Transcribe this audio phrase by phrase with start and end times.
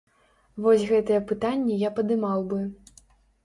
[0.65, 2.61] Вось гэтыя пытанні я падымаў бы.